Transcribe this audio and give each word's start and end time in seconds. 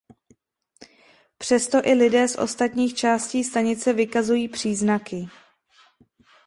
Přesto 1.37 1.81
i 1.87 1.93
lidé 1.93 2.27
z 2.27 2.35
ostatních 2.37 2.93
částí 2.93 3.43
stanice 3.43 3.93
vykazují 3.93 4.47
příznaky. 4.47 5.29